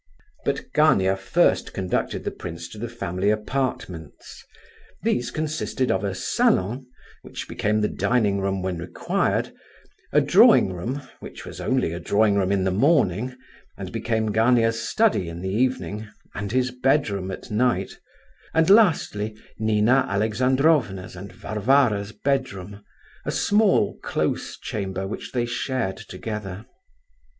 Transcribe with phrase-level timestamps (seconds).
[0.45, 4.43] But Gania first conducted the prince to the family apartments.
[5.03, 6.87] These consisted of a "salon,"
[7.21, 9.51] which became the dining room when required;
[10.11, 13.35] a drawing room, which was only a drawing room in the morning,
[13.77, 17.99] and became Gania's study in the evening, and his bedroom at night;
[18.55, 22.83] and lastly Nina Alexandrovna's and Varvara's bedroom,
[23.23, 26.65] a small, close chamber which they shared together.